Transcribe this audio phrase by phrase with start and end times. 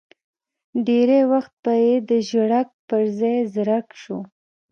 [0.85, 4.19] ډېری وخت به یې د ژړک پر ځای زرک شو.